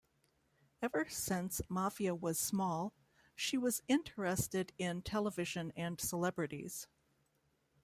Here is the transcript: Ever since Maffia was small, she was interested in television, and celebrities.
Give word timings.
Ever 0.81 1.05
since 1.09 1.61
Maffia 1.69 2.19
was 2.19 2.39
small, 2.39 2.95
she 3.35 3.55
was 3.55 3.83
interested 3.87 4.73
in 4.79 5.03
television, 5.03 5.71
and 5.75 6.01
celebrities. 6.01 6.87